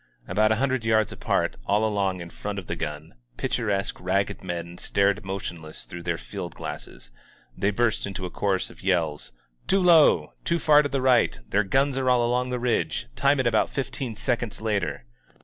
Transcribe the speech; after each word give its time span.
About 0.27 0.51
a 0.51 0.55
himdred 0.55 0.83
yards 0.83 1.11
apart, 1.11 1.57
all 1.67 1.85
along 1.85 2.21
in 2.21 2.31
front 2.31 2.57
of 2.57 2.65
the 2.65 2.75
gun, 2.75 3.13
picturesque 3.37 3.99
ragged 3.99 4.43
men 4.43 4.79
stared 4.79 5.23
motionless 5.23 5.85
through 5.85 6.01
their 6.01 6.17
field 6.17 6.55
glasses. 6.55 7.11
They 7.55 7.69
burst 7.69 8.07
into 8.07 8.25
a 8.25 8.31
chorus 8.31 8.71
of 8.71 8.81
yells, 8.81 9.31
^^Too 9.67 9.85
low! 9.85 10.33
Too 10.43 10.57
far 10.57 10.81
to 10.81 10.89
the 10.89 11.03
right! 11.03 11.37
Their 11.47 11.63
guns 11.63 11.99
are 11.99 12.09
all 12.09 12.25
along 12.25 12.49
the 12.49 12.57
ridge! 12.57 13.09
Time 13.15 13.39
it 13.39 13.45
about 13.45 13.69
fifteen 13.69 14.15
seconds 14.15 14.59
later!" 14.59 15.05